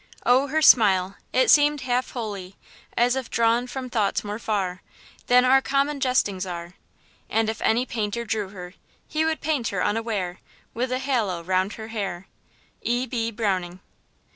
Oh, 0.25 0.47
her 0.47 0.63
smile, 0.63 1.17
it 1.31 1.51
seemed 1.51 1.81
half 1.81 2.13
holy, 2.13 2.55
As 2.97 3.15
if 3.15 3.29
drawn 3.29 3.67
from 3.67 3.87
thoughts 3.87 4.23
more 4.23 4.39
far, 4.39 4.81
Than 5.27 5.45
our 5.45 5.61
common 5.61 5.99
jestings 5.99 6.43
are. 6.43 6.73
And, 7.29 7.51
if 7.51 7.61
any 7.61 7.85
painter 7.85 8.25
drew 8.25 8.49
her, 8.49 8.73
He 9.07 9.25
would 9.25 9.41
paint 9.41 9.67
her 9.67 9.85
unaware 9.85 10.39
With 10.73 10.91
a 10.91 10.97
hallow 10.97 11.43
round 11.43 11.73
her 11.73 11.89
hair. 11.89 12.25
E. 12.81 13.05
B. 13.05 13.29
BROWNING. 13.29 13.79